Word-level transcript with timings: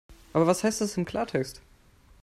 Aber 0.33 0.47
was 0.47 0.63
heißt 0.63 0.81
das 0.81 0.97
im 0.97 1.05
Klartext? 1.05 1.61